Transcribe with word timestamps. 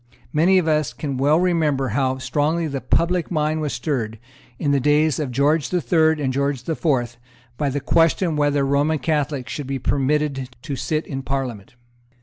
Many 0.33 0.57
of 0.57 0.67
us 0.67 0.93
can 0.93 1.17
well 1.17 1.39
remember 1.39 1.89
how 1.89 2.17
strongly 2.17 2.65
the 2.65 2.81
public 2.81 3.29
mind 3.29 3.61
was 3.61 3.71
stirred, 3.73 4.17
in 4.57 4.71
the 4.71 4.79
days 4.79 5.19
of 5.19 5.29
George 5.29 5.69
the 5.69 5.79
Third 5.79 6.19
and 6.19 6.33
George 6.33 6.63
the 6.63 6.75
Fourth, 6.75 7.17
by 7.55 7.69
the 7.69 7.79
question 7.79 8.35
whether 8.35 8.65
Roman 8.65 8.97
Catholics 8.97 9.51
should 9.53 9.67
be 9.67 9.77
permitted 9.77 10.55
to 10.63 10.75
sit 10.75 11.05
in 11.05 11.21
Parliament. 11.21 11.75